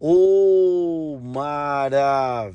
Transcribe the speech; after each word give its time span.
Oh, 0.00 1.18
maravilha! 1.20 2.54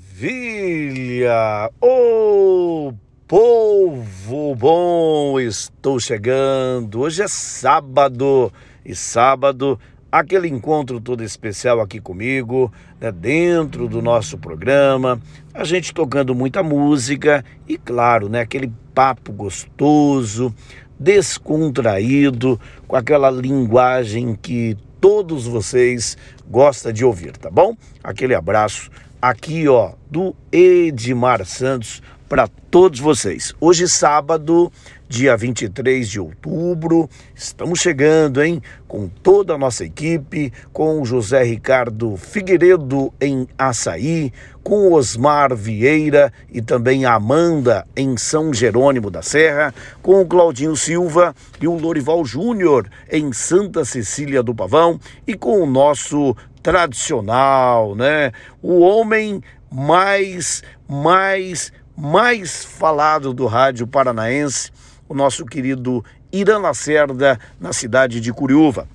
Oh, 1.81 2.93
povo 3.27 4.55
bom, 4.55 5.37
estou 5.37 5.99
chegando. 5.99 7.01
Hoje 7.01 7.21
é 7.21 7.27
sábado 7.27 8.49
e 8.85 8.95
sábado 8.95 9.77
aquele 10.09 10.47
encontro 10.47 11.01
todo 11.01 11.21
especial 11.21 11.81
aqui 11.81 11.99
comigo, 11.99 12.71
né, 12.97 13.11
dentro 13.11 13.89
do 13.89 14.01
nosso 14.01 14.37
programa, 14.37 15.19
a 15.53 15.65
gente 15.65 15.93
tocando 15.93 16.33
muita 16.33 16.63
música 16.63 17.43
e 17.67 17.77
claro, 17.77 18.29
né, 18.29 18.39
aquele 18.39 18.71
papo 18.93 19.33
gostoso, 19.33 20.55
descontraído, 20.97 22.57
com 22.87 22.95
aquela 22.95 23.29
linguagem 23.29 24.33
que 24.33 24.77
todos 25.03 25.45
vocês 25.45 26.17
gostam 26.49 26.93
de 26.93 27.03
ouvir, 27.03 27.35
tá 27.35 27.49
bom? 27.49 27.75
Aquele 28.01 28.33
abraço 28.33 28.89
aqui, 29.21 29.67
ó, 29.67 29.91
do 30.09 30.33
Edmar 30.49 31.45
Santos 31.45 32.01
para 32.29 32.47
todos 32.47 33.01
vocês. 33.01 33.53
Hoje, 33.59 33.85
sábado, 33.89 34.71
dia 35.07 35.35
23 35.37 36.07
de 36.07 36.19
outubro, 36.19 37.09
estamos 37.35 37.79
chegando, 37.79 38.41
hein? 38.41 38.61
Com 38.87 39.07
toda 39.07 39.53
a 39.53 39.57
nossa 39.57 39.85
equipe, 39.85 40.51
com 40.71 41.03
José 41.05 41.43
Ricardo 41.43 42.17
Figueiredo 42.17 43.13
em 43.19 43.47
Açaí, 43.57 44.31
com 44.63 44.91
Osmar 44.93 45.55
Vieira 45.55 46.31
e 46.51 46.61
também 46.61 47.05
Amanda 47.05 47.85
em 47.95 48.17
São 48.17 48.53
Jerônimo 48.53 49.11
da 49.11 49.21
Serra, 49.21 49.73
com 50.01 50.21
o 50.21 50.25
Claudinho 50.25 50.75
Silva 50.75 51.35
e 51.61 51.67
o 51.67 51.77
Lorival 51.77 52.23
Júnior 52.25 52.89
em 53.11 53.31
Santa 53.33 53.85
Cecília 53.85 54.41
do 54.41 54.55
Pavão 54.55 54.99
e 55.27 55.35
com 55.35 55.61
o 55.61 55.65
nosso 55.65 56.35
tradicional, 56.61 57.95
né? 57.95 58.31
O 58.61 58.79
homem 58.79 59.41
mais, 59.69 60.63
mais 60.87 61.71
mais 61.95 62.65
falado 62.65 63.33
do 63.33 63.45
rádio 63.45 63.85
paranaense, 63.85 64.71
o 65.13 65.15
nosso 65.15 65.45
querido 65.45 66.03
Irã 66.31 66.57
Lacerda, 66.57 67.39
na 67.59 67.71
cidade 67.71 68.19
de 68.19 68.33
Curiúva. 68.33 68.87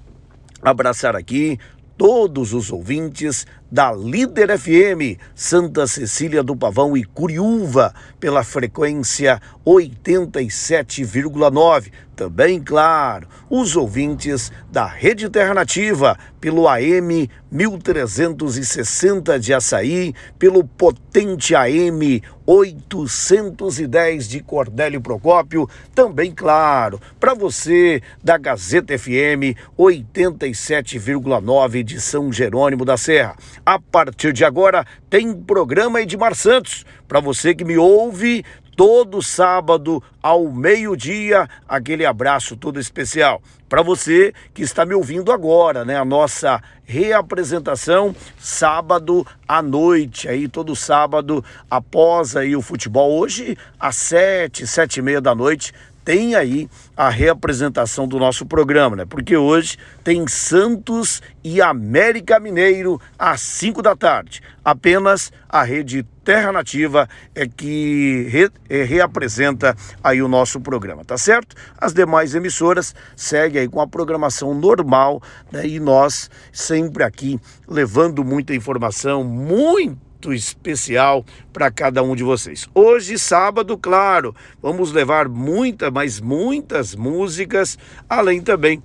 Abraçar 0.60 1.14
aqui 1.14 1.56
todos 1.96 2.52
os 2.52 2.72
ouvintes 2.72 3.46
da 3.70 3.92
Líder 3.92 4.58
FM, 4.58 5.20
Santa 5.34 5.86
Cecília 5.86 6.42
do 6.42 6.56
Pavão 6.56 6.96
e 6.96 7.04
Curiúva, 7.04 7.94
pela 8.18 8.42
frequência 8.42 9.38
87,9. 9.64 11.92
Também, 12.16 12.60
claro, 12.60 13.28
os 13.48 13.76
ouvintes 13.76 14.50
da 14.72 14.86
Rede 14.86 15.30
Terra 15.30 15.54
Nativa, 15.54 16.18
pelo 16.40 16.66
AM 16.66 17.30
1360 17.48 19.38
de 19.38 19.54
Açaí, 19.54 20.12
pelo 20.36 20.64
potente 20.64 21.54
AM 21.54 22.20
810 22.44 24.28
de 24.28 24.40
Cordélio 24.40 25.00
Procópio, 25.00 25.70
também, 25.94 26.32
claro, 26.32 27.00
para 27.20 27.34
você 27.34 28.02
da 28.24 28.36
Gazeta 28.36 28.98
FM 28.98 29.54
87,9 29.78 31.84
de 31.84 32.00
São 32.00 32.32
Jerônimo 32.32 32.84
da 32.84 32.96
Serra. 32.96 33.36
A 33.68 33.78
partir 33.78 34.32
de 34.32 34.46
agora 34.46 34.86
tem 35.10 35.30
programa 35.34 36.00
Edmar 36.00 36.34
Santos. 36.34 36.86
Para 37.06 37.20
você 37.20 37.54
que 37.54 37.66
me 37.66 37.76
ouve 37.76 38.42
todo 38.74 39.20
sábado 39.20 40.02
ao 40.22 40.50
meio-dia, 40.50 41.46
aquele 41.68 42.06
abraço 42.06 42.56
todo 42.56 42.80
especial. 42.80 43.42
Para 43.68 43.82
você 43.82 44.32
que 44.54 44.62
está 44.62 44.86
me 44.86 44.94
ouvindo 44.94 45.30
agora, 45.30 45.84
né? 45.84 45.98
A 45.98 46.04
nossa 46.06 46.62
reapresentação 46.86 48.16
sábado 48.38 49.26
à 49.46 49.60
noite, 49.60 50.26
aí 50.30 50.48
todo 50.48 50.74
sábado 50.74 51.44
após 51.70 52.36
aí 52.36 52.56
o 52.56 52.62
futebol. 52.62 53.18
Hoje 53.18 53.54
às 53.78 53.96
sete, 53.96 54.66
sete 54.66 55.00
e 55.00 55.02
meia 55.02 55.20
da 55.20 55.34
noite 55.34 55.74
tem 56.08 56.34
aí 56.34 56.70
a 56.96 57.10
reapresentação 57.10 58.08
do 58.08 58.18
nosso 58.18 58.46
programa, 58.46 58.96
né? 58.96 59.04
Porque 59.04 59.36
hoje 59.36 59.76
tem 60.02 60.26
Santos 60.26 61.20
e 61.44 61.60
América 61.60 62.40
Mineiro 62.40 62.98
às 63.18 63.42
5 63.42 63.82
da 63.82 63.94
tarde. 63.94 64.40
Apenas 64.64 65.30
a 65.46 65.62
rede 65.62 66.06
Terra 66.24 66.50
Nativa 66.50 67.06
é 67.34 67.46
que 67.46 68.26
re, 68.30 68.50
é, 68.70 68.84
reapresenta 68.84 69.76
aí 70.02 70.22
o 70.22 70.28
nosso 70.28 70.58
programa, 70.62 71.04
tá 71.04 71.18
certo? 71.18 71.54
As 71.76 71.92
demais 71.92 72.34
emissoras 72.34 72.94
seguem 73.14 73.60
aí 73.60 73.68
com 73.68 73.82
a 73.82 73.86
programação 73.86 74.54
normal, 74.54 75.20
né? 75.52 75.66
E 75.66 75.78
nós 75.78 76.30
sempre 76.50 77.04
aqui 77.04 77.38
levando 77.68 78.24
muita 78.24 78.54
informação, 78.54 79.22
muito 79.22 80.07
muito 80.18 80.32
especial 80.32 81.24
para 81.52 81.70
cada 81.70 82.02
um 82.02 82.16
de 82.16 82.24
vocês. 82.24 82.68
Hoje, 82.74 83.16
sábado, 83.16 83.78
claro, 83.78 84.34
vamos 84.60 84.90
levar 84.90 85.28
muita, 85.28 85.92
mas 85.92 86.20
muitas 86.20 86.94
músicas, 86.96 87.78
além 88.08 88.40
também 88.40 88.82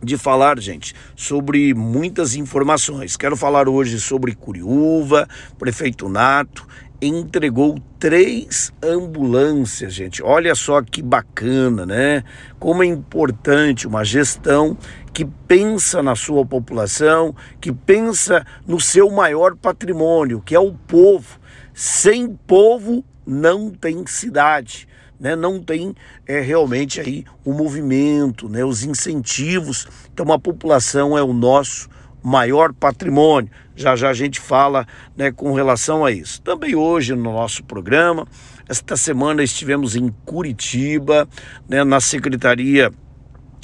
de 0.00 0.16
falar, 0.16 0.60
gente, 0.60 0.94
sobre 1.16 1.74
muitas 1.74 2.36
informações. 2.36 3.16
Quero 3.16 3.36
falar 3.36 3.68
hoje 3.68 3.98
sobre 3.98 4.36
Curiúva, 4.36 5.28
Prefeito 5.58 6.08
Nato, 6.08 6.64
entregou 7.00 7.76
três 7.98 8.72
ambulâncias, 8.80 9.92
gente. 9.92 10.22
Olha 10.22 10.54
só 10.54 10.80
que 10.80 11.02
bacana, 11.02 11.84
né? 11.84 12.22
Como 12.60 12.84
é 12.84 12.86
importante 12.86 13.88
uma 13.88 14.04
gestão 14.04 14.78
que 15.12 15.24
pensa 15.24 16.02
na 16.02 16.16
sua 16.16 16.44
população, 16.44 17.34
que 17.60 17.72
pensa 17.72 18.46
no 18.66 18.80
seu 18.80 19.10
maior 19.10 19.56
patrimônio, 19.56 20.40
que 20.40 20.54
é 20.54 20.60
o 20.60 20.72
povo. 20.72 21.38
Sem 21.74 22.34
povo 22.46 23.04
não 23.26 23.70
tem 23.70 24.06
cidade. 24.06 24.88
Né, 25.20 25.36
não 25.36 25.62
tem 25.62 25.94
é, 26.26 26.40
realmente 26.40 27.00
aí 27.00 27.24
o 27.44 27.52
movimento, 27.52 28.48
né, 28.48 28.64
os 28.64 28.82
incentivos. 28.82 29.86
Então 30.12 30.32
a 30.32 30.38
população 30.38 31.16
é 31.16 31.22
o 31.22 31.32
nosso 31.32 31.88
maior 32.20 32.72
patrimônio. 32.72 33.48
Já 33.76 33.94
já 33.94 34.10
a 34.10 34.14
gente 34.14 34.40
fala 34.40 34.84
né, 35.16 35.30
com 35.30 35.52
relação 35.52 36.04
a 36.04 36.10
isso. 36.10 36.42
Também 36.42 36.74
hoje 36.74 37.14
no 37.14 37.22
nosso 37.22 37.62
programa, 37.62 38.26
esta 38.68 38.96
semana 38.96 39.44
estivemos 39.44 39.94
em 39.94 40.08
Curitiba, 40.24 41.28
né, 41.68 41.84
na 41.84 42.00
Secretaria 42.00 42.92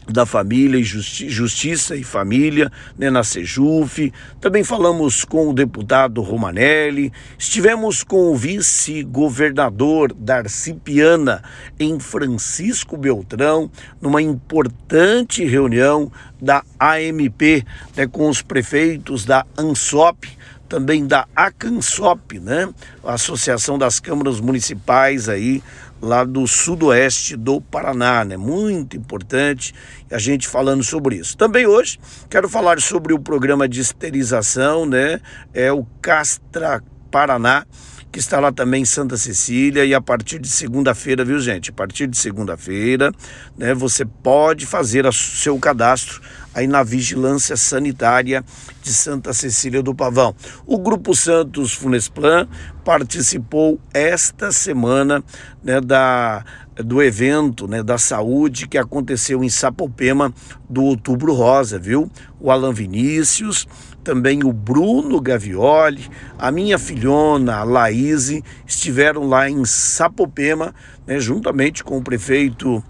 da 0.08 0.24
Família 0.24 0.78
e 0.78 0.84
Justi 0.84 1.28
Justiça 1.28 1.94
e 1.94 2.02
Família, 2.02 2.70
né, 2.96 3.10
na 3.10 3.22
Sejuf. 3.22 4.12
Também 4.40 4.64
falamos 4.64 5.24
com 5.24 5.48
o 5.48 5.52
deputado 5.52 6.22
Romanelli. 6.22 7.12
Estivemos 7.38 8.02
com 8.02 8.32
o 8.32 8.36
vice-governador 8.36 10.12
Darcy 10.14 10.74
Piana 10.74 11.42
em 11.78 12.00
Francisco 12.00 12.96
Beltrão, 12.96 13.70
numa 14.00 14.22
importante 14.22 15.44
reunião 15.44 16.10
da 16.40 16.62
AMP, 16.78 17.64
né, 17.96 18.06
com 18.06 18.28
os 18.28 18.42
prefeitos 18.42 19.24
da 19.24 19.44
ANSOP, 19.56 20.28
também 20.68 21.06
da 21.06 21.26
ACANSOP, 21.34 22.38
né, 22.38 22.68
Associação 23.04 23.78
das 23.78 23.98
Câmaras 23.98 24.40
Municipais 24.40 25.28
aí 25.28 25.62
lá 26.00 26.24
do 26.24 26.46
sudoeste 26.46 27.36
do 27.36 27.60
Paraná, 27.60 28.24
né? 28.24 28.36
Muito 28.36 28.96
importante 28.96 29.74
a 30.10 30.18
gente 30.18 30.46
falando 30.46 30.84
sobre 30.84 31.16
isso. 31.16 31.36
Também 31.36 31.66
hoje 31.66 31.98
quero 32.30 32.48
falar 32.48 32.80
sobre 32.80 33.12
o 33.12 33.18
programa 33.18 33.68
de 33.68 33.80
esterilização, 33.80 34.86
né? 34.86 35.20
É 35.52 35.72
o 35.72 35.84
Castra 36.00 36.82
Paraná 37.10 37.66
que 38.10 38.18
está 38.18 38.40
lá 38.40 38.50
também 38.50 38.82
em 38.82 38.86
Santa 38.86 39.16
Cecília 39.16 39.84
e 39.84 39.94
a 39.94 40.00
partir 40.00 40.38
de 40.38 40.48
segunda-feira, 40.48 41.24
viu 41.24 41.38
gente? 41.40 41.70
A 41.70 41.72
partir 41.72 42.06
de 42.06 42.16
segunda-feira, 42.16 43.12
né, 43.56 43.74
você 43.74 44.04
pode 44.04 44.64
fazer 44.64 45.04
o 45.06 45.12
seu 45.12 45.58
cadastro 45.58 46.20
aí 46.58 46.66
na 46.66 46.82
Vigilância 46.82 47.56
Sanitária 47.56 48.44
de 48.82 48.92
Santa 48.92 49.32
Cecília 49.32 49.82
do 49.82 49.94
Pavão. 49.94 50.34
O 50.66 50.78
Grupo 50.78 51.14
Santos 51.14 51.72
Funesplan 51.72 52.48
participou 52.84 53.80
esta 53.92 54.50
semana 54.50 55.22
né, 55.62 55.80
da, 55.80 56.44
do 56.76 57.02
evento 57.02 57.68
né, 57.68 57.82
da 57.82 57.96
saúde 57.96 58.66
que 58.66 58.76
aconteceu 58.76 59.44
em 59.44 59.48
Sapopema 59.48 60.32
do 60.68 60.82
Outubro 60.82 61.32
Rosa, 61.32 61.78
viu? 61.78 62.10
O 62.40 62.50
Alan 62.50 62.72
Vinícius, 62.72 63.66
também 64.02 64.42
o 64.44 64.52
Bruno 64.52 65.20
Gavioli, 65.20 66.08
a 66.38 66.50
minha 66.50 66.78
filhona, 66.78 67.56
a 67.56 67.64
Laís, 67.64 68.32
estiveram 68.66 69.28
lá 69.28 69.48
em 69.48 69.64
Sapopema, 69.64 70.74
né, 71.06 71.20
juntamente 71.20 71.84
com 71.84 71.98
o 71.98 72.02
prefeito 72.02 72.82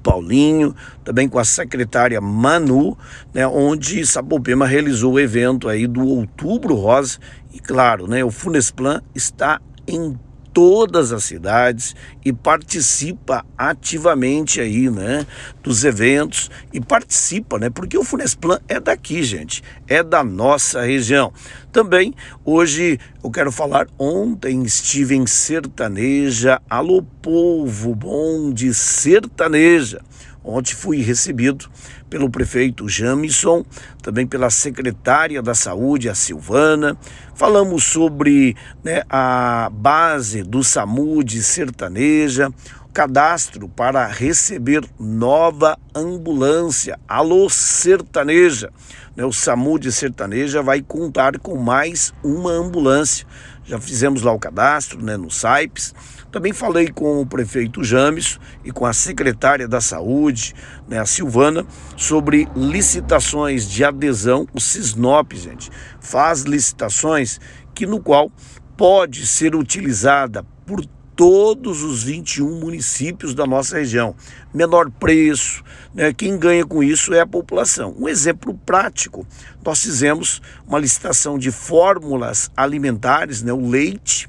Paulinho, 0.00 0.74
também 1.04 1.28
com 1.28 1.38
a 1.38 1.44
secretária 1.44 2.20
Manu, 2.20 2.96
né, 3.32 3.46
onde 3.46 4.06
Sapopema 4.06 4.66
realizou 4.66 5.14
o 5.14 5.20
evento 5.20 5.68
aí 5.68 5.86
do 5.86 6.06
Outubro 6.06 6.74
Rosa. 6.74 7.18
E 7.52 7.58
claro, 7.58 8.06
né, 8.06 8.24
o 8.24 8.30
Funesplan 8.30 9.02
está 9.14 9.60
em 9.86 10.18
todas 10.56 11.12
as 11.12 11.22
cidades 11.24 11.94
e 12.24 12.32
participa 12.32 13.44
ativamente 13.58 14.58
aí, 14.58 14.88
né, 14.88 15.26
dos 15.62 15.84
eventos 15.84 16.50
e 16.72 16.80
participa, 16.80 17.58
né, 17.58 17.68
porque 17.68 17.98
o 17.98 18.02
Funesplan 18.02 18.58
é 18.66 18.80
daqui, 18.80 19.22
gente, 19.22 19.62
é 19.86 20.02
da 20.02 20.24
nossa 20.24 20.80
região. 20.80 21.30
Também 21.70 22.14
hoje 22.42 22.98
eu 23.22 23.30
quero 23.30 23.52
falar, 23.52 23.86
ontem 23.98 24.62
estive 24.62 25.14
em 25.14 25.26
Sertaneja, 25.26 26.58
alô 26.70 27.02
povo 27.02 27.94
bom 27.94 28.50
de 28.50 28.72
Sertaneja. 28.72 30.00
Ontem 30.42 30.74
fui 30.74 31.02
recebido 31.02 31.68
pelo 32.16 32.30
prefeito 32.30 32.88
Jamison, 32.88 33.62
também 34.02 34.26
pela 34.26 34.48
secretária 34.48 35.42
da 35.42 35.54
Saúde, 35.54 36.08
a 36.08 36.14
Silvana. 36.14 36.96
Falamos 37.34 37.84
sobre 37.84 38.56
né, 38.82 39.02
a 39.10 39.68
base 39.70 40.42
do 40.42 40.64
SAMU 40.64 41.22
de 41.22 41.42
Sertaneja, 41.42 42.50
cadastro 42.96 43.68
para 43.68 44.06
receber 44.06 44.82
nova 44.98 45.78
ambulância. 45.94 46.98
Alô 47.06 47.46
Sertaneja. 47.50 48.72
Né, 49.14 49.22
o 49.22 49.34
SAMU 49.34 49.78
de 49.78 49.92
Sertaneja 49.92 50.62
vai 50.62 50.80
contar 50.80 51.38
com 51.38 51.58
mais 51.58 52.14
uma 52.24 52.52
ambulância. 52.52 53.26
Já 53.66 53.78
fizemos 53.78 54.22
lá 54.22 54.32
o 54.32 54.38
cadastro 54.38 55.04
né, 55.04 55.14
no 55.18 55.30
SAIPS. 55.30 55.94
Também 56.32 56.54
falei 56.54 56.88
com 56.88 57.20
o 57.20 57.26
prefeito 57.26 57.84
James 57.84 58.40
e 58.64 58.72
com 58.72 58.86
a 58.86 58.94
secretária 58.94 59.68
da 59.68 59.82
Saúde, 59.82 60.54
né, 60.88 60.98
a 60.98 61.04
Silvana, 61.04 61.66
sobre 61.98 62.48
licitações 62.56 63.68
de 63.68 63.84
adesão. 63.84 64.48
O 64.54 64.60
Cisnop, 64.60 65.34
gente, 65.34 65.70
faz 66.00 66.44
licitações 66.44 67.38
que 67.74 67.84
no 67.84 68.00
qual 68.00 68.32
pode 68.74 69.26
ser 69.26 69.54
utilizada 69.54 70.42
por 70.64 70.82
todos 71.16 71.82
os 71.82 72.02
21 72.04 72.60
municípios 72.60 73.34
da 73.34 73.46
nossa 73.46 73.78
região. 73.78 74.14
Menor 74.52 74.90
preço, 74.90 75.64
né? 75.94 76.12
quem 76.12 76.38
ganha 76.38 76.64
com 76.64 76.82
isso 76.82 77.14
é 77.14 77.20
a 77.20 77.26
população. 77.26 77.96
Um 77.98 78.06
exemplo 78.06 78.54
prático: 78.66 79.26
nós 79.64 79.82
fizemos 79.82 80.42
uma 80.68 80.78
licitação 80.78 81.38
de 81.38 81.50
fórmulas 81.50 82.50
alimentares, 82.54 83.42
né? 83.42 83.52
o 83.52 83.68
leite, 83.68 84.28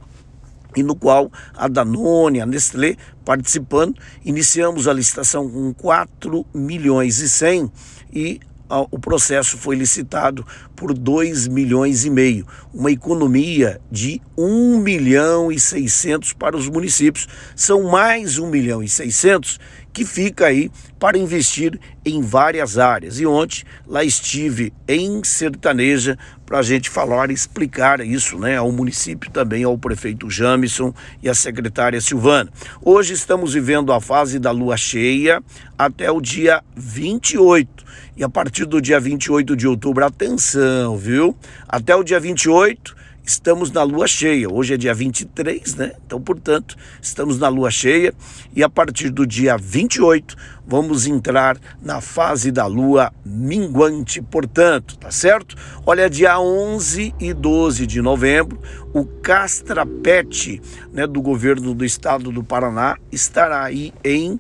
e 0.76 0.82
no 0.82 0.96
qual 0.96 1.32
a 1.54 1.68
Danone, 1.68 2.40
a 2.40 2.46
Nestlé 2.46 2.96
participando, 3.26 3.96
iniciamos 4.24 4.88
a 4.88 4.94
licitação 4.94 5.50
com 5.50 5.74
4 5.74 6.46
milhões 6.54 7.20
e 7.20 7.28
100 7.28 7.72
e 8.14 8.40
o 8.70 9.00
processo 9.00 9.58
foi 9.58 9.76
licitado 9.76 10.46
por 10.76 10.94
2 10.94 11.48
milhões 11.48 12.06
e 12.06 12.10
meio, 12.10 12.46
uma 12.74 12.92
economia 12.92 13.80
de 13.92 14.22
1 14.38 14.80
milhão 14.80 15.52
e 15.52 15.60
600 15.60 16.34
para 16.34 16.56
os 16.56 16.68
municípios. 16.68 17.28
São 17.56 17.84
mais 17.84 18.38
1 18.38 18.48
milhão 18.50 18.84
e 18.84 18.90
600 18.90 19.60
que 19.98 20.06
fica 20.06 20.46
aí 20.46 20.70
para 21.00 21.18
investir 21.18 21.80
em 22.06 22.22
várias 22.22 22.78
áreas. 22.78 23.20
E 23.20 23.26
ontem 23.26 23.64
lá 23.88 24.04
estive 24.04 24.72
em 24.88 25.24
Sertaneja 25.24 26.20
para 26.46 26.60
a 26.60 26.62
gente 26.62 26.88
falar 26.88 27.32
e 27.32 27.34
explicar 27.34 28.00
isso 28.02 28.38
né, 28.38 28.58
ao 28.58 28.72
município, 28.72 29.32
também 29.32 29.64
ao 29.64 29.76
prefeito 29.76 30.30
Jamison 30.30 30.94
e 31.24 31.28
à 31.28 31.34
secretária 31.34 32.00
Silvana. 32.00 32.52
Hoje 32.80 33.16
estamos 33.16 33.56
vivendo 33.56 33.92
a 33.92 34.00
fase 34.00 34.38
da 34.38 34.52
lua 34.52 34.78
cheia 34.78 35.42
até 35.76 36.12
o 36.12 36.22
dia 36.22 36.64
28. 36.76 37.84
E 38.16 38.24
a 38.24 38.30
partir 38.30 38.66
do 38.66 38.80
dia 38.80 39.00
28 39.00 39.56
de 39.56 39.68
outubro, 39.68 40.06
atenção, 40.06 40.96
viu? 40.96 41.36
Até 41.68 41.96
o 41.96 42.04
dia 42.04 42.20
28 42.20 42.96
estamos 43.28 43.70
na 43.72 43.84
lua 43.84 44.08
cheia. 44.08 44.50
Hoje 44.50 44.74
é 44.74 44.78
dia 44.78 44.94
23, 44.94 45.76
né? 45.76 45.92
Então, 46.06 46.20
portanto, 46.20 46.78
estamos 47.02 47.38
na 47.38 47.50
lua 47.50 47.70
cheia 47.70 48.14
e 48.56 48.64
a 48.64 48.70
partir 48.70 49.10
do 49.10 49.28
dia 49.28 49.58
28 49.58 50.36
vamos 50.66 51.06
entrar 51.06 51.58
na 51.82 52.00
fase 52.00 52.52
da 52.52 52.66
lua 52.66 53.12
minguante, 53.26 54.22
portanto, 54.22 54.98
tá 54.98 55.12
certo? 55.12 55.58
Olha, 55.86 56.10
dia 56.10 56.40
11 56.40 57.14
e 57.20 57.34
12 57.34 57.86
de 57.86 58.02
novembro, 58.02 58.60
o 58.94 59.06
Castrapete, 59.06 60.62
né, 60.94 61.06
do 61.06 61.22
governo 61.22 61.74
do 61.74 61.84
estado 61.84 62.32
do 62.32 62.44
Paraná 62.44 62.98
estará 63.12 63.64
aí 63.64 63.94
em 64.04 64.40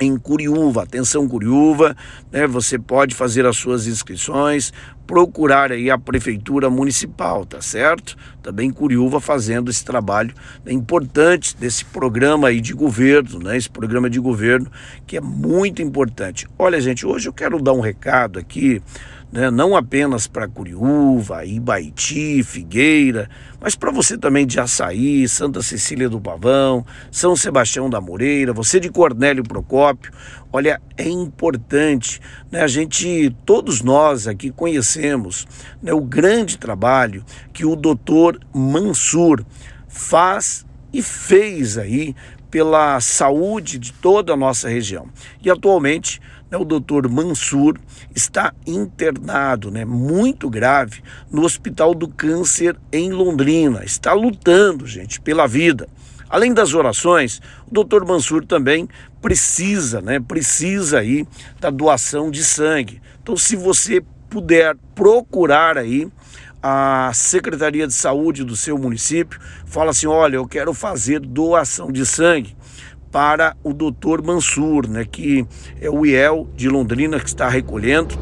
em 0.00 0.16
Curiúva. 0.16 0.82
Atenção, 0.82 1.28
Curiúva, 1.28 1.96
né? 2.30 2.46
Você 2.46 2.78
pode 2.78 3.14
fazer 3.14 3.46
as 3.46 3.56
suas 3.56 3.86
inscrições, 3.86 4.72
procurar 5.06 5.72
aí 5.72 5.90
a 5.90 5.98
prefeitura 5.98 6.68
municipal, 6.68 7.44
tá 7.44 7.60
certo? 7.60 8.16
Também 8.42 8.70
Curiúva 8.70 9.20
fazendo 9.20 9.70
esse 9.70 9.84
trabalho 9.84 10.34
né, 10.64 10.72
importante 10.72 11.56
desse 11.56 11.84
programa 11.84 12.48
aí 12.48 12.60
de 12.60 12.74
governo, 12.74 13.38
né? 13.38 13.56
Esse 13.56 13.70
programa 13.70 14.08
de 14.10 14.20
governo 14.20 14.70
que 15.06 15.16
é 15.16 15.20
muito 15.20 15.82
importante. 15.82 16.46
Olha, 16.58 16.80
gente, 16.80 17.06
hoje 17.06 17.28
eu 17.28 17.32
quero 17.32 17.60
dar 17.60 17.72
um 17.72 17.80
recado 17.80 18.38
aqui 18.38 18.82
né? 19.32 19.50
não 19.50 19.76
apenas 19.76 20.26
para 20.26 20.48
Curiúva, 20.48 21.44
Ibaiti, 21.44 22.42
Figueira, 22.42 23.28
mas 23.60 23.74
para 23.74 23.90
você 23.90 24.16
também 24.16 24.46
de 24.46 24.58
Açaí, 24.58 25.28
Santa 25.28 25.62
Cecília 25.62 26.08
do 26.08 26.20
Pavão, 26.20 26.84
São 27.10 27.36
Sebastião 27.36 27.90
da 27.90 28.00
Moreira, 28.00 28.52
você 28.52 28.80
de 28.80 28.88
Cornélio 28.88 29.42
Procópio. 29.42 30.12
Olha, 30.52 30.80
é 30.96 31.08
importante, 31.08 32.20
né? 32.50 32.62
A 32.62 32.68
gente, 32.68 33.34
todos 33.44 33.82
nós 33.82 34.26
aqui 34.26 34.50
conhecemos 34.50 35.46
né, 35.82 35.92
o 35.92 36.00
grande 36.00 36.56
trabalho 36.56 37.24
que 37.52 37.66
o 37.66 37.76
doutor 37.76 38.40
Mansur 38.54 39.44
faz 39.88 40.64
e 40.92 41.02
fez 41.02 41.76
aí 41.76 42.14
pela 42.50 43.00
saúde 43.00 43.78
de 43.78 43.92
toda 43.92 44.32
a 44.32 44.36
nossa 44.36 44.68
região. 44.68 45.08
E 45.42 45.50
atualmente 45.50 46.20
né, 46.50 46.58
o 46.58 46.64
doutor 46.64 47.08
Mansur 47.08 47.78
está 48.14 48.52
internado, 48.66 49.70
né, 49.70 49.84
muito 49.84 50.48
grave, 50.48 51.02
no 51.30 51.42
Hospital 51.42 51.94
do 51.94 52.08
Câncer 52.08 52.76
em 52.92 53.12
Londrina. 53.12 53.84
Está 53.84 54.12
lutando, 54.12 54.86
gente, 54.86 55.20
pela 55.20 55.46
vida. 55.46 55.88
Além 56.28 56.52
das 56.52 56.74
orações, 56.74 57.40
o 57.66 57.72
doutor 57.72 58.04
Mansur 58.06 58.44
também 58.44 58.88
precisa, 59.20 60.00
né, 60.00 60.20
precisa 60.20 60.98
aí 60.98 61.26
da 61.60 61.70
doação 61.70 62.30
de 62.30 62.44
sangue. 62.44 63.00
Então, 63.22 63.36
se 63.36 63.56
você 63.56 64.02
puder 64.28 64.76
procurar 64.94 65.78
aí 65.78 66.08
a 66.62 67.10
Secretaria 67.14 67.86
de 67.86 67.94
Saúde 67.94 68.44
do 68.44 68.56
seu 68.56 68.76
município, 68.76 69.40
fala 69.64 69.90
assim: 69.90 70.06
olha, 70.06 70.36
eu 70.36 70.46
quero 70.46 70.74
fazer 70.74 71.20
doação 71.20 71.90
de 71.92 72.04
sangue 72.04 72.56
para 73.10 73.56
o 73.62 73.72
doutor 73.72 74.22
Mansur, 74.22 74.88
né, 74.88 75.04
que 75.04 75.46
é 75.80 75.88
o 75.88 76.04
IEL 76.04 76.48
de 76.56 76.68
Londrina 76.68 77.18
que 77.18 77.26
está 77.26 77.48
recolhendo. 77.48 78.14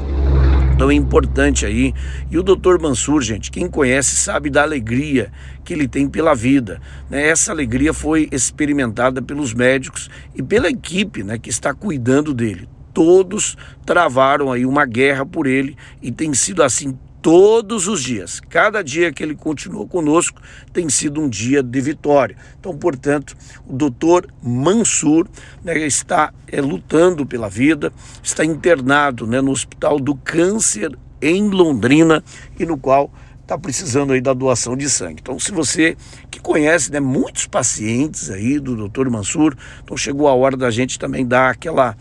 Então 0.77 0.91
é 0.91 0.95
importante 0.95 1.65
aí. 1.65 1.95
E 2.31 2.37
o 2.37 2.43
doutor 2.43 2.79
Mansur, 2.79 3.23
gente, 3.23 3.51
quem 3.51 3.67
conhece 3.67 4.15
sabe 4.15 4.51
da 4.51 4.63
alegria 4.63 5.33
que 5.65 5.73
ele 5.73 5.89
tem 5.89 6.07
pela 6.07 6.35
vida. 6.35 6.81
Né? 7.09 7.29
Essa 7.29 7.51
alegria 7.51 7.95
foi 7.95 8.29
experimentada 8.31 9.23
pelos 9.23 9.55
médicos 9.55 10.11
e 10.35 10.43
pela 10.43 10.69
equipe 10.69 11.23
né, 11.25 11.39
que 11.39 11.49
está 11.49 11.73
cuidando 11.73 12.35
dele. 12.35 12.69
Todos 12.93 13.57
travaram 13.87 14.53
aí 14.53 14.67
uma 14.67 14.85
guerra 14.85 15.25
por 15.25 15.47
ele 15.47 15.77
e 16.03 16.13
tem 16.13 16.35
sido 16.35 16.63
assim 16.63 16.97
todos 17.23 17.89
os 17.89 18.03
dias. 18.03 18.41
Cada 18.41 18.83
dia 18.83 19.13
que 19.13 19.23
ele 19.23 19.35
continuou 19.35 19.87
conosco 19.87 20.41
tem 20.73 20.89
sido 20.89 21.21
um 21.21 21.29
dia 21.29 21.63
de 21.63 21.81
vitória. 21.81 22.37
Então, 22.59 22.77
portanto, 22.77 23.37
o 23.67 23.73
doutor 23.73 24.29
Mansur 24.43 25.27
né, 25.65 25.79
está 25.87 26.33
é, 26.47 26.61
lutando 26.61 27.27
pela 27.27 27.49
vida, 27.49 27.93
está 28.23 28.45
internado 28.45 29.27
né, 29.27 29.41
no 29.41 29.51
Hospital 29.51 29.99
do 29.99 30.15
Câncer 30.15 30.97
em 31.21 31.49
Londrina 31.49 32.23
e 32.59 32.65
no 32.65 32.77
qual 32.77 33.11
está 33.47 33.57
precisando 33.57 34.13
aí 34.13 34.21
da 34.21 34.35
doação 34.35 34.77
de 34.77 34.91
sangue. 34.91 35.21
Então, 35.23 35.39
se 35.39 35.53
você 35.53 35.97
que 36.31 36.41
conhece 36.41 36.91
né, 36.91 36.99
muitos 36.99 37.47
pacientes 37.47 38.29
aí 38.29 38.59
do 38.59 38.77
doutor 38.77 39.09
Mansur, 39.09 39.57
então 39.83 39.97
chegou 39.97 40.27
a 40.27 40.35
hora 40.35 40.57
da 40.57 40.71
gente 40.71 40.99
também 40.99 41.25
dar 41.25 41.51
aquela 41.51 41.97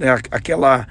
né, 0.00 0.18
aquela 0.30 0.88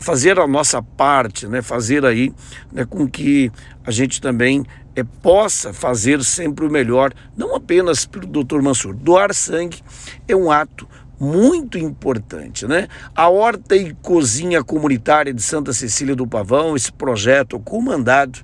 fazer 0.00 0.38
a 0.38 0.46
nossa 0.46 0.80
parte, 0.80 1.48
né, 1.48 1.60
fazer 1.60 2.06
aí 2.06 2.32
né, 2.72 2.86
com 2.88 3.08
que 3.08 3.50
a 3.84 3.90
gente 3.90 4.20
também 4.20 4.64
é, 4.94 5.02
possa 5.02 5.72
fazer 5.72 6.22
sempre 6.22 6.64
o 6.64 6.70
melhor, 6.70 7.12
não 7.36 7.56
apenas 7.56 8.06
para 8.06 8.24
o 8.24 8.26
doutor 8.28 8.62
Mansur. 8.62 8.94
Doar 8.94 9.34
sangue 9.34 9.82
é 10.28 10.36
um 10.36 10.52
ato 10.52 10.88
muito 11.18 11.76
importante, 11.78 12.66
né? 12.66 12.88
A 13.14 13.28
Horta 13.28 13.76
e 13.76 13.94
Cozinha 13.94 14.62
Comunitária 14.62 15.32
de 15.32 15.42
Santa 15.42 15.72
Cecília 15.72 16.14
do 16.14 16.26
Pavão, 16.26 16.76
esse 16.76 16.92
projeto 16.92 17.58
comandado 17.58 18.40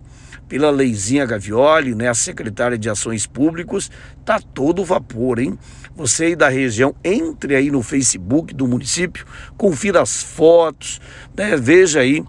pela 0.50 0.68
Leizinha 0.68 1.24
Gavioli, 1.24 1.94
né, 1.94 2.08
a 2.08 2.14
secretária 2.14 2.76
de 2.76 2.90
Ações 2.90 3.24
Públicas, 3.24 3.88
tá 4.24 4.40
todo 4.40 4.84
vapor, 4.84 5.38
hein? 5.38 5.56
Você 5.94 6.24
aí 6.24 6.36
da 6.36 6.48
região, 6.48 6.92
entre 7.04 7.54
aí 7.54 7.70
no 7.70 7.84
Facebook 7.84 8.52
do 8.52 8.66
município, 8.66 9.24
confira 9.56 10.02
as 10.02 10.20
fotos, 10.24 11.00
né, 11.36 11.56
veja 11.56 12.00
aí 12.00 12.24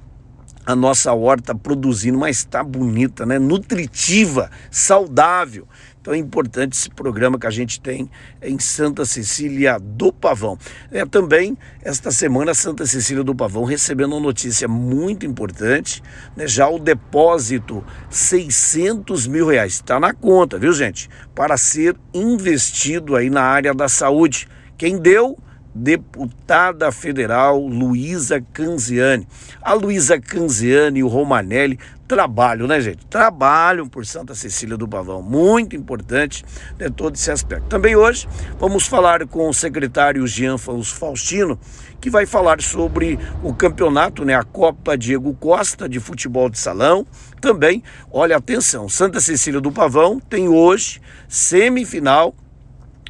a 0.66 0.76
nossa 0.76 1.14
horta 1.14 1.56
produzindo, 1.56 2.18
mas 2.18 2.38
está 2.38 2.64
bonita, 2.64 3.26
né? 3.26 3.40
Nutritiva, 3.40 4.50
saudável. 4.70 5.68
Então 6.02 6.16
é 6.16 6.18
importante 6.18 6.74
esse 6.74 6.90
programa 6.90 7.38
que 7.38 7.46
a 7.46 7.52
gente 7.52 7.80
tem 7.80 8.10
em 8.42 8.58
Santa 8.58 9.06
Cecília 9.06 9.78
do 9.80 10.12
Pavão. 10.12 10.58
É 10.92 11.06
também 11.06 11.56
esta 11.84 12.12
semana 12.12 12.56
Santa 12.56 12.88
Cecília 12.88 13.24
do 13.24 13.36
Pavão 13.36 13.64
recebendo 13.64 14.14
uma 14.14 14.20
notícia 14.20 14.68
muito 14.68 15.28
importante, 15.28 16.02
né? 16.36 16.48
já 16.48 16.68
o 16.68 16.80
depósito 16.80 17.84
600 18.10 19.28
mil 19.28 19.48
reais 19.48 19.74
está 19.74 20.00
na 20.00 20.12
conta, 20.12 20.58
viu 20.58 20.74
gente? 20.74 21.08
Para 21.36 21.56
ser 21.56 21.96
investido 22.12 23.16
aí 23.16 23.30
na 23.30 23.44
área 23.44 23.74
da 23.74 23.88
saúde. 23.88 24.48
Quem 24.78 24.98
deu? 24.98 25.38
Deputada 25.74 26.92
federal 26.92 27.60
Luísa 27.66 28.42
Canziani. 28.54 29.28
A 29.62 29.74
Luísa 29.74 30.20
Canziani 30.20 31.00
e 31.00 31.04
o 31.04 31.08
Romanelli 31.08 31.80
trabalham, 32.08 32.68
né, 32.68 32.82
gente? 32.82 33.06
Trabalham 33.06 33.88
por 33.88 34.06
Santa 34.06 34.36
Cecília 34.36 34.76
do 34.76 34.86
Pavão. 34.86 35.22
Muito 35.22 35.78
importante 35.78 36.44
né, 36.78 36.90
todo 36.90 37.16
esse 37.16 37.32
aspecto. 37.32 37.68
Também 37.68 37.96
hoje 37.96 38.28
vamos 38.60 38.86
falar 38.86 39.26
com 39.28 39.48
o 39.48 39.54
secretário 39.54 40.28
Jean 40.28 40.58
Faustino, 40.58 41.58
que 42.02 42.10
vai 42.10 42.26
falar 42.26 42.62
sobre 42.62 43.18
o 43.42 43.54
campeonato, 43.54 44.26
né, 44.26 44.36
a 44.36 44.44
Copa 44.44 44.98
Diego 44.98 45.34
Costa 45.36 45.88
de 45.88 46.02
futebol 46.02 46.50
de 46.50 46.60
salão. 46.60 47.08
Também, 47.40 47.82
olha, 48.12 48.36
atenção, 48.36 48.90
Santa 48.90 49.22
Cecília 49.22 49.62
do 49.62 49.72
Pavão 49.72 50.20
tem 50.20 50.50
hoje 50.50 51.02
semifinal 51.30 52.36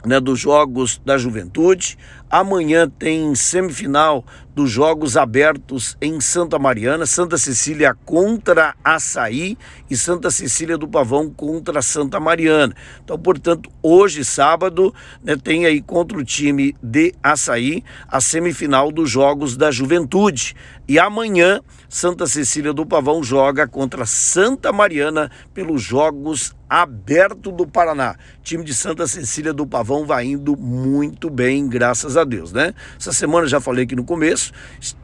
né, 0.05 0.19
dos 0.19 0.39
Jogos 0.39 1.01
da 1.03 1.17
Juventude. 1.17 1.97
Amanhã 2.31 2.89
tem 2.89 3.35
semifinal 3.35 4.23
dos 4.55 4.69
Jogos 4.69 5.15
Abertos 5.17 5.97
em 6.01 6.19
Santa 6.21 6.57
Mariana, 6.57 7.05
Santa 7.05 7.37
Cecília 7.37 7.93
contra 8.05 8.73
Açaí 8.83 9.57
e 9.89 9.97
Santa 9.97 10.29
Cecília 10.29 10.77
do 10.77 10.87
Pavão 10.87 11.29
contra 11.29 11.81
Santa 11.81 12.19
Mariana. 12.19 12.73
Então, 13.03 13.17
portanto, 13.17 13.69
hoje, 13.81 14.23
sábado, 14.23 14.93
né, 15.23 15.35
tem 15.35 15.65
aí 15.65 15.81
contra 15.81 16.17
o 16.17 16.23
time 16.23 16.75
de 16.81 17.13
Açaí 17.21 17.83
a 18.07 18.21
semifinal 18.21 18.91
dos 18.91 19.09
Jogos 19.09 19.57
da 19.57 19.71
Juventude. 19.71 20.55
E 20.87 20.99
amanhã, 20.99 21.61
Santa 21.87 22.27
Cecília 22.27 22.73
do 22.73 22.85
Pavão 22.85 23.23
joga 23.23 23.67
contra 23.67 24.05
Santa 24.05 24.71
Mariana 24.71 25.31
pelos 25.53 25.81
Jogos 25.81 26.53
Abertos 26.69 27.53
do 27.53 27.67
Paraná. 27.67 28.15
O 28.39 28.43
time 28.43 28.63
de 28.63 28.73
Santa 28.73 29.05
Cecília 29.07 29.53
do 29.53 29.67
Pavão 29.67 30.05
vai 30.05 30.25
indo 30.25 30.57
muito 30.57 31.29
bem, 31.29 31.67
graças 31.67 32.17
a 32.17 32.20
Deus, 32.23 32.51
né? 32.51 32.73
Essa 32.99 33.11
semana 33.13 33.47
já 33.47 33.59
falei 33.59 33.83
aqui 33.83 33.95
no 33.95 34.03
começo 34.03 34.51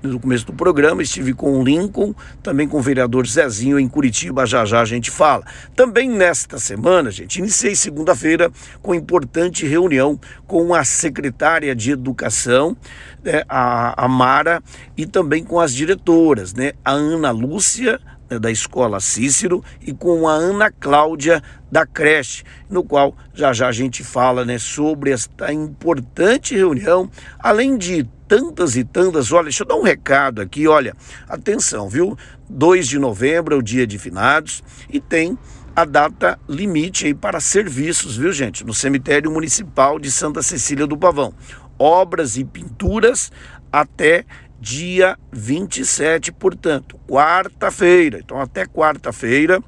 no 0.01 0.19
começo 0.19 0.45
do 0.45 0.53
programa, 0.53 1.01
estive 1.01 1.33
com 1.33 1.59
o 1.59 1.63
Lincoln, 1.63 2.13
também 2.41 2.67
com 2.67 2.77
o 2.77 2.81
vereador 2.81 3.27
Zezinho 3.27 3.79
em 3.79 3.87
Curitiba, 3.87 4.45
já 4.45 4.65
já 4.65 4.81
a 4.81 4.85
gente 4.85 5.11
fala. 5.11 5.43
Também 5.75 6.09
nesta 6.09 6.59
semana, 6.59 7.11
gente, 7.11 7.39
iniciei 7.39 7.75
segunda-feira 7.75 8.51
com 8.81 8.95
importante 8.95 9.65
reunião 9.65 10.19
com 10.45 10.73
a 10.73 10.83
secretária 10.83 11.75
de 11.75 11.91
Educação, 11.91 12.75
né, 13.23 13.43
a, 13.47 14.05
a 14.05 14.07
Mara, 14.07 14.61
e 14.95 15.05
também 15.05 15.43
com 15.43 15.59
as 15.59 15.73
diretoras, 15.73 16.53
né, 16.53 16.73
a 16.83 16.91
Ana 16.91 17.31
Lúcia, 17.31 17.99
da 18.39 18.51
Escola 18.51 18.99
Cícero 18.99 19.63
e 19.81 19.93
com 19.93 20.27
a 20.27 20.33
Ana 20.33 20.71
Cláudia 20.71 21.41
da 21.71 21.85
creche, 21.85 22.43
no 22.69 22.83
qual 22.83 23.15
já 23.33 23.53
já 23.53 23.67
a 23.67 23.71
gente 23.71 24.03
fala 24.03 24.43
né, 24.43 24.57
sobre 24.57 25.11
esta 25.11 25.51
importante 25.51 26.55
reunião, 26.55 27.09
além 27.39 27.77
de 27.77 28.07
tantas 28.27 28.75
e 28.75 28.83
tantas. 28.83 29.31
Olha, 29.31 29.45
deixa 29.45 29.63
eu 29.63 29.67
dar 29.67 29.75
um 29.75 29.83
recado 29.83 30.41
aqui, 30.41 30.67
olha, 30.67 30.93
atenção, 31.27 31.87
viu? 31.89 32.17
2 32.49 32.87
de 32.87 32.99
novembro 32.99 33.55
é 33.55 33.57
o 33.57 33.61
dia 33.61 33.87
de 33.87 33.97
finados 33.97 34.63
e 34.89 34.99
tem 34.99 35.37
a 35.75 35.85
data 35.85 36.39
limite 36.49 37.05
aí 37.05 37.13
para 37.13 37.39
serviços, 37.39 38.17
viu, 38.17 38.31
gente? 38.31 38.65
No 38.65 38.73
cemitério 38.73 39.29
municipal 39.31 39.99
de 39.99 40.09
Santa 40.09 40.41
Cecília 40.41 40.87
do 40.87 40.97
Pavão. 40.97 41.33
Obras 41.77 42.35
e 42.35 42.43
pinturas 42.43 43.31
até 43.71 44.25
dia 44.59 45.17
27, 45.31 46.31
portanto, 46.31 46.99
quarta-feira. 47.07 48.19
Então, 48.19 48.39
até 48.39 48.65
quarta-feira 48.65 49.61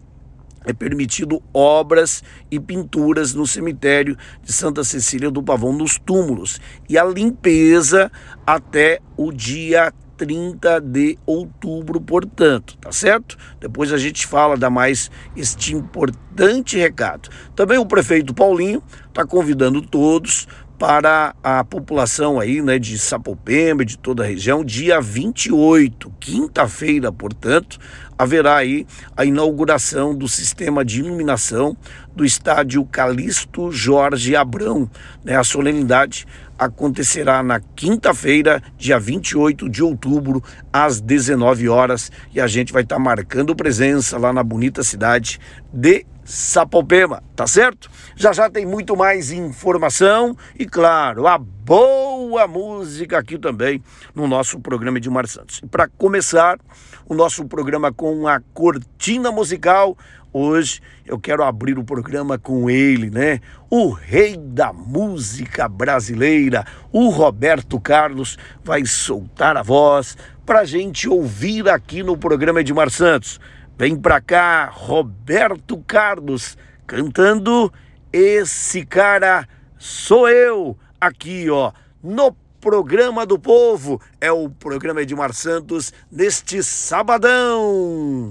é 0.65 0.73
permitido 0.73 1.41
obras 1.53 2.23
e 2.51 2.59
pinturas 2.59 3.33
no 3.33 3.47
cemitério 3.47 4.17
de 4.43 4.51
Santa 4.51 4.83
Cecília 4.83 5.31
do 5.31 5.41
Pavão, 5.41 5.73
nos 5.73 5.97
túmulos, 5.97 6.59
e 6.87 6.97
a 6.97 7.05
limpeza 7.05 8.11
até 8.45 8.99
o 9.15 9.31
dia 9.31 9.93
30 10.17 10.81
de 10.81 11.17
outubro, 11.25 12.01
portanto, 12.01 12.77
tá 12.77 12.91
certo? 12.91 13.37
Depois 13.59 13.93
a 13.93 13.97
gente 13.97 14.27
fala, 14.27 14.57
dá 14.57 14.69
mais 14.69 15.09
este 15.35 15.73
importante 15.73 16.77
recado. 16.77 17.29
Também 17.55 17.77
o 17.77 17.85
prefeito 17.85 18.33
Paulinho 18.33 18.83
está 19.07 19.25
convidando 19.25 19.81
todos 19.81 20.45
para 20.79 21.35
a 21.43 21.61
população 21.61 22.39
aí, 22.39 22.61
né, 22.61 22.79
de 22.79 22.97
Sapopemba, 22.97 23.83
de 23.83 23.97
toda 23.97 24.23
a 24.23 24.25
região, 24.25 24.63
dia 24.63 25.01
28, 25.01 26.09
quinta-feira, 26.21 27.11
portanto, 27.11 27.77
haverá 28.17 28.55
aí 28.55 28.87
a 29.15 29.25
inauguração 29.25 30.15
do 30.15 30.25
sistema 30.25 30.85
de 30.85 30.99
iluminação 30.99 31.75
do 32.15 32.23
estádio 32.23 32.85
Calixto 32.85 33.69
Jorge 33.73 34.37
Abrão. 34.37 34.89
Né? 35.23 35.35
A 35.35 35.43
solenidade 35.43 36.25
acontecerá 36.57 37.43
na 37.43 37.59
quinta-feira, 37.59 38.63
dia 38.77 38.97
28 38.97 39.69
de 39.69 39.83
outubro, 39.83 40.41
às 40.71 41.01
19 41.01 41.67
horas, 41.67 42.09
e 42.33 42.39
a 42.39 42.47
gente 42.47 42.71
vai 42.71 42.83
estar 42.83 42.95
tá 42.95 43.01
marcando 43.01 43.53
presença 43.53 44.17
lá 44.17 44.31
na 44.31 44.43
bonita 44.43 44.81
cidade 44.81 45.41
de 45.73 46.05
Sapopema, 46.29 47.23
tá 47.35 47.47
certo? 47.47 47.89
Já 48.15 48.31
já 48.31 48.47
tem 48.51 48.63
muito 48.63 48.95
mais 48.95 49.31
informação 49.31 50.37
e, 50.57 50.63
claro, 50.63 51.25
a 51.25 51.39
boa 51.39 52.47
música 52.47 53.17
aqui 53.17 53.35
também 53.35 53.81
no 54.13 54.27
nosso 54.27 54.59
programa 54.59 54.99
de 54.99 55.09
Mar 55.09 55.27
Santos. 55.27 55.59
E 55.63 55.65
para 55.65 55.87
começar 55.87 56.59
o 57.07 57.15
nosso 57.15 57.43
programa 57.45 57.91
com 57.91 58.27
a 58.27 58.39
cortina 58.53 59.31
musical, 59.31 59.97
hoje 60.31 60.81
eu 61.03 61.19
quero 61.19 61.43
abrir 61.43 61.79
o 61.79 61.83
programa 61.83 62.37
com 62.37 62.69
ele, 62.69 63.09
né? 63.09 63.39
O 63.67 63.89
rei 63.89 64.37
da 64.37 64.71
música 64.71 65.67
brasileira, 65.67 66.63
o 66.91 67.09
Roberto 67.09 67.79
Carlos, 67.79 68.37
vai 68.63 68.85
soltar 68.85 69.57
a 69.57 69.63
voz 69.63 70.15
para 70.45 70.63
gente 70.63 71.09
ouvir 71.09 71.67
aqui 71.69 72.03
no 72.03 72.15
programa 72.15 72.63
de 72.63 72.71
Mar 72.71 72.91
Santos. 72.91 73.39
Vem 73.79 73.95
pra 73.95 74.19
cá, 74.19 74.65
Roberto 74.65 75.77
Carlos, 75.87 76.57
cantando 76.85 77.71
Esse 78.11 78.85
Cara 78.85 79.47
Sou 79.77 80.27
Eu, 80.27 80.77
aqui, 80.99 81.49
ó, 81.49 81.71
no 82.03 82.35
Programa 82.59 83.25
do 83.25 83.39
Povo. 83.39 84.01
É 84.19 84.29
o 84.29 84.49
programa 84.49 85.01
Edmar 85.01 85.31
Santos 85.31 85.93
neste 86.11 86.61
sabadão. 86.61 88.27